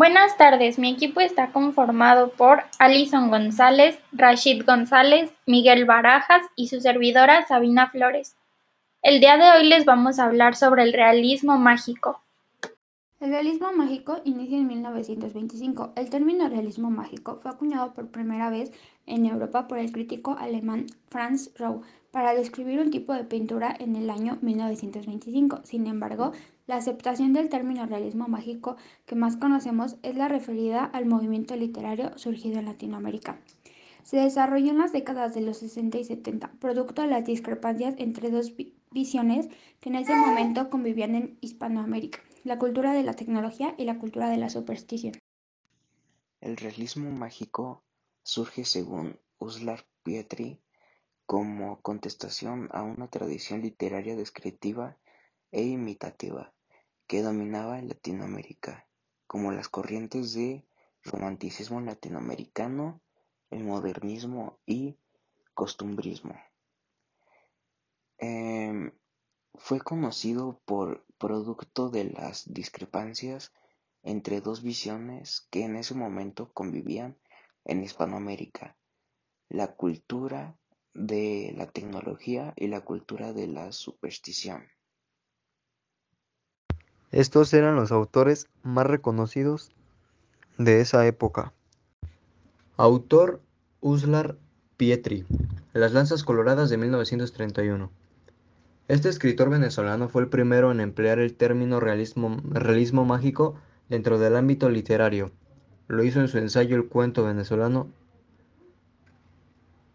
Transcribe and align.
Buenas 0.00 0.38
tardes, 0.38 0.78
mi 0.78 0.90
equipo 0.90 1.20
está 1.20 1.52
conformado 1.52 2.30
por 2.30 2.62
Alison 2.78 3.28
González, 3.28 3.98
Rashid 4.12 4.64
González, 4.64 5.30
Miguel 5.44 5.84
Barajas 5.84 6.40
y 6.56 6.68
su 6.68 6.80
servidora 6.80 7.46
Sabina 7.46 7.90
Flores. 7.90 8.34
El 9.02 9.20
día 9.20 9.36
de 9.36 9.50
hoy 9.50 9.68
les 9.68 9.84
vamos 9.84 10.18
a 10.18 10.24
hablar 10.24 10.56
sobre 10.56 10.84
el 10.84 10.94
realismo 10.94 11.58
mágico. 11.58 12.22
El 13.20 13.28
realismo 13.28 13.74
mágico 13.74 14.22
inicia 14.24 14.56
en 14.56 14.68
1925. 14.68 15.92
El 15.94 16.08
término 16.08 16.48
realismo 16.48 16.90
mágico 16.90 17.38
fue 17.42 17.50
acuñado 17.50 17.92
por 17.92 18.08
primera 18.08 18.48
vez 18.48 18.72
en 19.04 19.26
Europa 19.26 19.68
por 19.68 19.78
el 19.78 19.92
crítico 19.92 20.34
alemán 20.38 20.86
Franz 21.10 21.50
Rau 21.58 21.82
para 22.10 22.32
describir 22.32 22.80
un 22.80 22.90
tipo 22.90 23.12
de 23.12 23.24
pintura 23.24 23.76
en 23.78 23.96
el 23.96 24.08
año 24.08 24.38
1925. 24.40 25.60
Sin 25.64 25.86
embargo, 25.86 26.32
la 26.70 26.76
aceptación 26.76 27.32
del 27.32 27.48
término 27.48 27.84
realismo 27.84 28.28
mágico 28.28 28.76
que 29.04 29.16
más 29.16 29.36
conocemos 29.36 29.96
es 30.04 30.14
la 30.14 30.28
referida 30.28 30.84
al 30.84 31.04
movimiento 31.04 31.56
literario 31.56 32.16
surgido 32.16 32.60
en 32.60 32.66
Latinoamérica. 32.66 33.40
Se 34.04 34.18
desarrolló 34.18 34.70
en 34.70 34.78
las 34.78 34.92
décadas 34.92 35.34
de 35.34 35.40
los 35.40 35.56
60 35.56 35.98
y 35.98 36.04
70, 36.04 36.52
producto 36.60 37.02
de 37.02 37.08
las 37.08 37.24
discrepancias 37.24 37.96
entre 37.98 38.30
dos 38.30 38.54
visiones 38.92 39.48
que 39.80 39.88
en 39.88 39.96
ese 39.96 40.14
momento 40.14 40.70
convivían 40.70 41.16
en 41.16 41.38
Hispanoamérica 41.40 42.20
la 42.44 42.56
cultura 42.56 42.92
de 42.92 43.02
la 43.02 43.14
tecnología 43.14 43.74
y 43.76 43.84
la 43.84 43.98
cultura 43.98 44.30
de 44.30 44.36
la 44.36 44.48
superstición. 44.48 45.14
El 46.40 46.56
realismo 46.56 47.10
mágico 47.10 47.82
surge 48.22 48.64
según 48.64 49.18
Uslar 49.38 49.84
Pietri 50.04 50.60
como 51.26 51.80
contestación 51.80 52.68
a 52.70 52.84
una 52.84 53.08
tradición 53.08 53.60
literaria 53.60 54.14
descriptiva 54.14 54.96
e 55.50 55.64
imitativa 55.64 56.54
que 57.10 57.22
dominaba 57.22 57.80
en 57.80 57.88
Latinoamérica, 57.88 58.86
como 59.26 59.50
las 59.50 59.68
corrientes 59.68 60.32
de 60.32 60.64
romanticismo 61.02 61.80
latinoamericano, 61.80 63.02
el 63.50 63.64
modernismo 63.64 64.60
y 64.64 64.96
costumbrismo. 65.52 66.36
Em, 68.18 68.92
fue 69.54 69.80
conocido 69.80 70.60
por 70.64 71.04
producto 71.18 71.90
de 71.90 72.04
las 72.04 72.44
discrepancias 72.54 73.52
entre 74.04 74.40
dos 74.40 74.62
visiones 74.62 75.48
que 75.50 75.64
en 75.64 75.74
ese 75.74 75.96
momento 75.96 76.52
convivían 76.52 77.18
en 77.64 77.82
Hispanoamérica, 77.82 78.76
la 79.48 79.74
cultura 79.74 80.56
de 80.94 81.52
la 81.56 81.72
tecnología 81.72 82.54
y 82.54 82.68
la 82.68 82.82
cultura 82.82 83.32
de 83.32 83.48
la 83.48 83.72
superstición. 83.72 84.62
Estos 87.12 87.52
eran 87.54 87.74
los 87.74 87.90
autores 87.90 88.46
más 88.62 88.86
reconocidos 88.86 89.72
de 90.58 90.80
esa 90.80 91.04
época. 91.06 91.52
Autor 92.76 93.40
Uslar 93.80 94.36
Pietri, 94.76 95.26
Las 95.72 95.92
Lanzas 95.92 96.22
Coloradas 96.22 96.70
de 96.70 96.76
1931. 96.76 97.90
Este 98.86 99.08
escritor 99.08 99.50
venezolano 99.50 100.08
fue 100.08 100.22
el 100.22 100.28
primero 100.28 100.70
en 100.70 100.80
emplear 100.80 101.18
el 101.18 101.34
término 101.34 101.80
realismo, 101.80 103.04
mágico 103.04 103.56
dentro 103.88 104.18
del 104.18 104.36
ámbito 104.36 104.68
literario. 104.68 105.32
Lo 105.88 106.04
hizo 106.04 106.20
en 106.20 106.28
su 106.28 106.38
ensayo 106.38 106.76
El 106.76 106.88
cuento 106.88 107.24
venezolano 107.24 107.88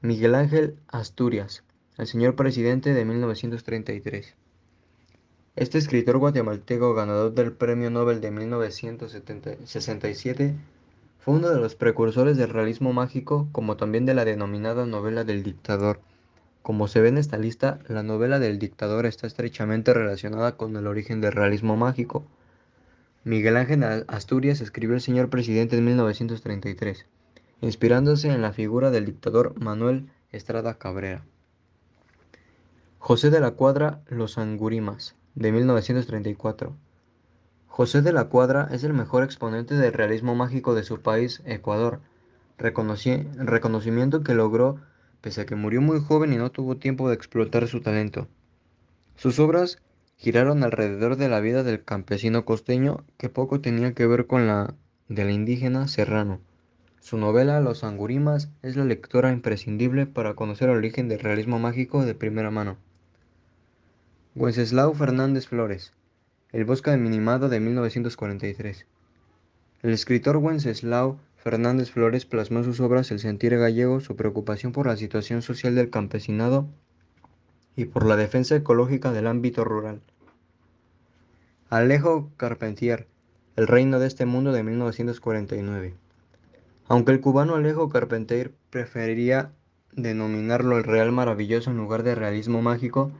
Miguel 0.00 0.34
Ángel 0.34 0.76
Asturias, 0.88 1.62
el 1.96 2.06
señor 2.08 2.34
presidente 2.34 2.92
de 2.92 3.04
1933. 3.04 4.36
Este 5.56 5.78
escritor 5.78 6.18
guatemalteco 6.18 6.94
ganador 6.94 7.32
del 7.32 7.52
Premio 7.52 7.88
Nobel 7.88 8.20
de 8.20 8.32
1967 8.32 10.56
fue 11.20 11.34
uno 11.34 11.48
de 11.48 11.60
los 11.60 11.76
precursores 11.76 12.36
del 12.36 12.50
realismo 12.50 12.92
mágico 12.92 13.46
como 13.52 13.76
también 13.76 14.04
de 14.04 14.14
la 14.14 14.24
denominada 14.24 14.84
novela 14.84 15.22
del 15.22 15.44
dictador. 15.44 16.00
Como 16.62 16.88
se 16.88 17.00
ve 17.00 17.10
en 17.10 17.18
esta 17.18 17.38
lista, 17.38 17.78
la 17.86 18.02
novela 18.02 18.40
del 18.40 18.58
dictador 18.58 19.06
está 19.06 19.28
estrechamente 19.28 19.94
relacionada 19.94 20.56
con 20.56 20.74
el 20.74 20.88
origen 20.88 21.20
del 21.20 21.30
realismo 21.30 21.76
mágico. 21.76 22.26
Miguel 23.22 23.56
Ángel 23.56 23.84
Asturias 24.08 24.60
escribió 24.60 24.96
El 24.96 25.02
señor 25.02 25.30
presidente 25.30 25.78
en 25.78 25.84
1933, 25.84 27.06
inspirándose 27.60 28.32
en 28.32 28.42
la 28.42 28.52
figura 28.52 28.90
del 28.90 29.06
dictador 29.06 29.54
Manuel 29.60 30.10
Estrada 30.32 30.78
Cabrera. 30.78 31.24
José 32.98 33.30
de 33.30 33.38
la 33.38 33.52
Cuadra 33.52 34.02
Los 34.08 34.36
Angurimas, 34.36 35.14
de 35.34 35.52
1934. 35.52 36.76
José 37.66 38.02
de 38.02 38.12
la 38.12 38.24
Cuadra 38.26 38.68
es 38.70 38.84
el 38.84 38.92
mejor 38.92 39.24
exponente 39.24 39.74
del 39.74 39.92
realismo 39.92 40.34
mágico 40.34 40.74
de 40.74 40.84
su 40.84 41.00
país, 41.00 41.42
Ecuador, 41.44 42.00
reconocimiento 42.56 44.22
que 44.22 44.34
logró 44.34 44.80
pese 45.20 45.40
a 45.40 45.46
que 45.46 45.56
murió 45.56 45.80
muy 45.80 46.00
joven 46.00 46.34
y 46.34 46.36
no 46.36 46.50
tuvo 46.50 46.76
tiempo 46.76 47.08
de 47.08 47.14
explotar 47.14 47.66
su 47.66 47.80
talento. 47.80 48.28
Sus 49.16 49.38
obras 49.38 49.78
giraron 50.18 50.62
alrededor 50.62 51.16
de 51.16 51.30
la 51.30 51.40
vida 51.40 51.62
del 51.62 51.82
campesino 51.82 52.44
costeño 52.44 53.04
que 53.16 53.30
poco 53.30 53.62
tenía 53.62 53.94
que 53.94 54.06
ver 54.06 54.26
con 54.26 54.46
la 54.46 54.74
del 55.08 55.30
indígena 55.30 55.88
serrano. 55.88 56.40
Su 57.00 57.16
novela 57.16 57.60
Los 57.60 57.84
Angurimas 57.84 58.50
es 58.62 58.76
la 58.76 58.84
lectura 58.84 59.32
imprescindible 59.32 60.06
para 60.06 60.34
conocer 60.34 60.68
el 60.68 60.76
origen 60.76 61.08
del 61.08 61.20
realismo 61.20 61.58
mágico 61.58 62.04
de 62.04 62.14
primera 62.14 62.50
mano. 62.50 62.76
Wenceslao 64.36 64.92
Fernández 64.94 65.46
Flores, 65.46 65.92
El 66.50 66.64
bosque 66.64 66.90
de 66.90 66.96
minimado 66.96 67.48
de 67.48 67.60
1943. 67.60 68.84
El 69.84 69.92
escritor 69.92 70.38
Wenceslao 70.38 71.20
Fernández 71.36 71.92
Flores 71.92 72.26
plasmó 72.26 72.58
en 72.58 72.64
sus 72.64 72.80
obras 72.80 73.12
el 73.12 73.20
sentir 73.20 73.56
gallego, 73.56 74.00
su 74.00 74.16
preocupación 74.16 74.72
por 74.72 74.88
la 74.88 74.96
situación 74.96 75.40
social 75.40 75.76
del 75.76 75.88
campesinado 75.88 76.66
y 77.76 77.84
por 77.84 78.06
la 78.06 78.16
defensa 78.16 78.56
ecológica 78.56 79.12
del 79.12 79.28
ámbito 79.28 79.62
rural. 79.62 80.00
Alejo 81.70 82.28
Carpentier, 82.36 83.06
El 83.54 83.68
reino 83.68 84.00
de 84.00 84.08
este 84.08 84.26
mundo 84.26 84.50
de 84.50 84.64
1949. 84.64 85.94
Aunque 86.88 87.12
el 87.12 87.20
cubano 87.20 87.54
Alejo 87.54 87.88
Carpentier 87.88 88.52
preferiría 88.70 89.52
denominarlo 89.92 90.76
el 90.76 90.82
real 90.82 91.12
maravilloso 91.12 91.70
en 91.70 91.76
lugar 91.76 92.02
de 92.02 92.16
realismo 92.16 92.62
mágico, 92.62 93.12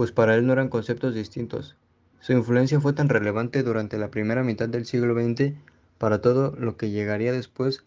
pues 0.00 0.12
para 0.12 0.34
él 0.34 0.46
no 0.46 0.54
eran 0.54 0.70
conceptos 0.70 1.14
distintos. 1.14 1.76
Su 2.20 2.32
influencia 2.32 2.80
fue 2.80 2.94
tan 2.94 3.10
relevante 3.10 3.62
durante 3.62 3.98
la 3.98 4.10
primera 4.10 4.42
mitad 4.42 4.66
del 4.66 4.86
siglo 4.86 5.12
XX 5.12 5.52
para 5.98 6.22
todo 6.22 6.56
lo 6.56 6.78
que 6.78 6.88
llegaría 6.88 7.32
después 7.32 7.84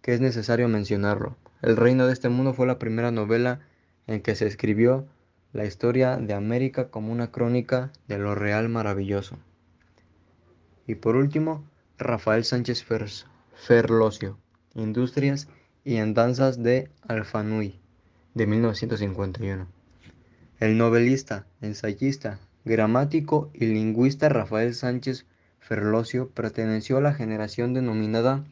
que 0.00 0.12
es 0.12 0.20
necesario 0.20 0.66
mencionarlo. 0.66 1.36
El 1.60 1.76
reino 1.76 2.08
de 2.08 2.14
este 2.14 2.28
mundo 2.28 2.52
fue 2.52 2.66
la 2.66 2.80
primera 2.80 3.12
novela 3.12 3.60
en 4.08 4.22
que 4.22 4.34
se 4.34 4.48
escribió 4.48 5.06
la 5.52 5.64
historia 5.64 6.16
de 6.16 6.34
América 6.34 6.88
como 6.88 7.12
una 7.12 7.30
crónica 7.30 7.92
de 8.08 8.18
lo 8.18 8.34
real 8.34 8.68
maravilloso. 8.68 9.38
Y 10.88 10.96
por 10.96 11.14
último, 11.14 11.62
Rafael 11.96 12.44
Sánchez 12.44 12.84
Ferlosio, 13.54 14.36
Industrias 14.74 15.46
y 15.84 15.98
Andanzas 15.98 16.60
de 16.60 16.90
Alfanui, 17.06 17.78
de 18.34 18.48
1951. 18.48 19.81
El 20.62 20.78
novelista, 20.78 21.44
ensayista, 21.60 22.38
gramático 22.64 23.50
y 23.52 23.66
lingüista 23.66 24.28
Rafael 24.28 24.74
Sánchez 24.74 25.26
Ferlosio 25.58 26.28
perteneció 26.28 26.98
a 26.98 27.00
la 27.00 27.14
generación 27.14 27.74
denominada 27.74 28.44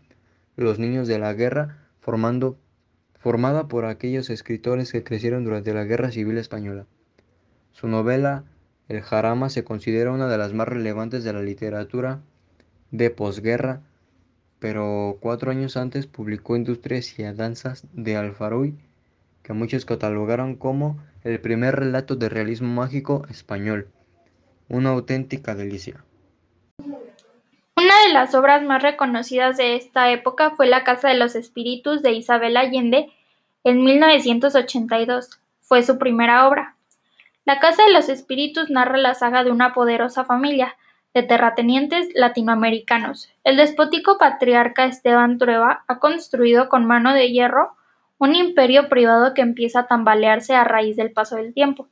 los 0.57 0.81
niños 0.81 1.07
de 1.07 1.21
la 1.21 1.33
guerra, 1.35 1.87
formada 2.01 3.69
por 3.69 3.85
aquellos 3.85 4.29
escritores 4.29 4.91
que 4.91 5.05
crecieron 5.05 5.45
durante 5.45 5.73
la 5.73 5.85
Guerra 5.85 6.11
Civil 6.11 6.37
Española. 6.39 6.85
Su 7.71 7.87
novela 7.87 8.43
El 8.89 9.03
Jarama 9.03 9.49
se 9.49 9.63
considera 9.63 10.11
una 10.11 10.27
de 10.27 10.37
las 10.37 10.53
más 10.53 10.67
relevantes 10.67 11.23
de 11.23 11.33
la 11.33 11.43
literatura 11.43 12.23
de 12.91 13.11
posguerra, 13.11 13.83
pero 14.59 15.17
cuatro 15.21 15.53
años 15.53 15.77
antes 15.77 16.09
publicó 16.09 16.57
Industrias 16.57 17.17
y 17.21 17.23
Danzas 17.23 17.87
de 17.93 18.17
Alfaruy, 18.17 18.75
que 19.45 19.53
muchos 19.53 19.85
catalogaron 19.85 20.57
como 20.57 20.99
el 21.25 21.41
primer 21.41 21.77
relato 21.77 22.17
de 22.17 22.29
realismo 22.29 22.69
mágico 22.69 23.27
español, 23.29 23.89
una 24.69 24.91
auténtica 24.91 25.55
delicia. 25.55 26.05
Una 26.79 27.95
de 28.07 28.13
las 28.13 28.35
obras 28.35 28.63
más 28.63 28.83
reconocidas 28.83 29.57
de 29.57 29.77
esta 29.77 30.11
época 30.11 30.51
fue 30.51 30.67
La 30.67 30.85
Casa 30.85 31.09
de 31.09 31.15
los 31.15 31.35
Espíritus 31.35 32.03
de 32.03 32.13
Isabel 32.13 32.57
Allende 32.57 33.11
en 33.65 33.83
1982. 33.85 35.41
Fue 35.61 35.83
su 35.83 35.99
primera 35.99 36.47
obra. 36.47 36.77
La 37.45 37.59
Casa 37.59 37.85
de 37.85 37.93
los 37.93 38.09
Espíritus 38.09 38.71
narra 38.71 38.99
la 38.99 39.15
saga 39.15 39.45
de 39.45 39.51
una 39.51 39.73
poderosa 39.73 40.25
familia 40.25 40.77
de 41.15 41.23
terratenientes 41.23 42.09
latinoamericanos. 42.15 43.31
El 43.45 43.57
despótico 43.57 44.19
patriarca 44.19 44.85
Esteban 44.85 45.39
Trueba 45.39 45.85
ha 45.89 45.99
construido 45.99 46.69
con 46.69 46.87
mano 46.87 47.13
de 47.15 47.31
hierro 47.31 47.77
un 48.21 48.35
imperio 48.37 48.89
privado 48.89 49.35
que 49.35 49.41
empieza 49.41 49.81
a 49.81 49.87
tambalearse 49.87 50.55
a 50.55 50.63
raíz 50.63 50.95
del 50.95 51.11
paso 51.11 51.37
del 51.37 51.55
tiempo 51.55 51.89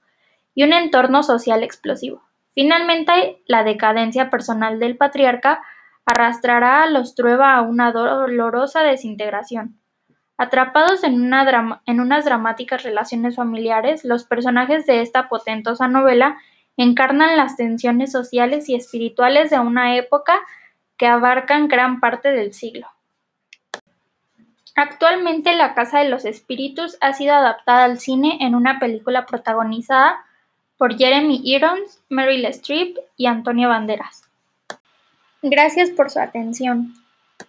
y 0.55 0.63
un 0.63 0.73
entorno 0.73 1.23
social 1.23 1.63
explosivo. 1.63 2.23
Finalmente, 2.53 3.43
la 3.47 3.65
decadencia 3.65 4.29
personal 4.29 4.79
del 4.79 4.97
patriarca 4.97 5.63
arrastrará 6.05 6.83
a 6.83 6.91
los 6.91 7.15
Trueba 7.15 7.55
a 7.55 7.63
una 7.63 7.93
dolorosa 7.93 8.83
desintegración. 8.83 9.81
Atrapados 10.37 11.03
en, 11.03 11.33
en 11.87 12.01
unas 12.01 12.25
dramáticas 12.25 12.83
relaciones 12.83 13.37
familiares, 13.37 14.05
los 14.05 14.25
personajes 14.25 14.87
de 14.87 15.01
esta 15.01 15.29
potentosa 15.29 15.89
novela 15.89 16.37
encarnan 16.77 17.37
las 17.37 17.57
tensiones 17.57 18.13
sociales 18.13 18.69
y 18.69 18.75
espirituales 18.75 19.51
de 19.51 19.59
una 19.59 19.97
época 19.97 20.39
que 20.97 21.07
abarcan 21.07 21.69
gran 21.69 22.01
parte 22.01 22.31
del 22.31 22.53
siglo. 22.53 22.87
Actualmente 24.81 25.57
La 25.57 25.75
Casa 25.75 25.99
de 25.99 26.09
los 26.09 26.25
Espíritus 26.25 26.99
ha 27.01 27.13
sido 27.13 27.35
adaptada 27.35 27.83
al 27.83 27.99
cine 27.99 28.39
en 28.43 28.55
una 28.55 28.79
película 28.79 29.27
protagonizada 29.27 30.25
por 30.77 30.97
Jeremy 30.97 31.41
Irons, 31.43 32.01
Meryl 32.09 32.45
Streep 32.45 32.97
y 33.17 33.27
Antonio 33.27 33.69
Banderas. 33.71 34.23
Gracias 35.43 35.91
por 35.91 36.11
su 36.11 36.21
atención. 36.21 36.95